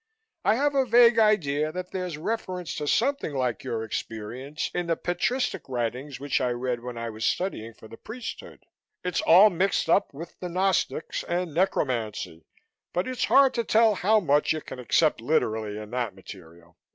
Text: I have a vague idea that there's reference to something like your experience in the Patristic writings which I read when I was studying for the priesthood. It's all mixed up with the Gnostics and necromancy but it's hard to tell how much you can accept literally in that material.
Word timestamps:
I 0.43 0.55
have 0.55 0.73
a 0.73 0.83
vague 0.87 1.19
idea 1.19 1.71
that 1.71 1.91
there's 1.91 2.17
reference 2.17 2.73
to 2.77 2.87
something 2.87 3.35
like 3.35 3.63
your 3.63 3.83
experience 3.83 4.71
in 4.73 4.87
the 4.87 4.95
Patristic 4.95 5.69
writings 5.69 6.19
which 6.19 6.41
I 6.41 6.49
read 6.49 6.79
when 6.79 6.97
I 6.97 7.11
was 7.11 7.23
studying 7.23 7.75
for 7.75 7.87
the 7.87 7.97
priesthood. 7.97 8.65
It's 9.03 9.21
all 9.21 9.51
mixed 9.51 9.91
up 9.91 10.11
with 10.11 10.39
the 10.39 10.49
Gnostics 10.49 11.23
and 11.25 11.53
necromancy 11.53 12.47
but 12.93 13.07
it's 13.07 13.25
hard 13.25 13.53
to 13.53 13.63
tell 13.63 13.93
how 13.93 14.19
much 14.19 14.53
you 14.53 14.61
can 14.61 14.79
accept 14.79 15.21
literally 15.21 15.77
in 15.77 15.91
that 15.91 16.15
material. 16.15 16.77